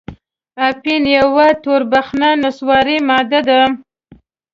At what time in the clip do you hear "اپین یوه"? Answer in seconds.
0.69-1.47